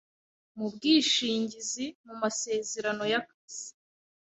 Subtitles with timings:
[0.57, 3.67] mu bwishingizi, mu masezerano y’akazi,